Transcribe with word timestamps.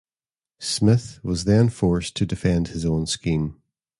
Smith 0.57 1.19
was 1.21 1.43
then 1.43 1.69
forced 1.69 2.15
to 2.15 2.25
defend 2.25 2.69
his 2.69 2.87
own 2.87 3.05
scheme. 3.05 3.61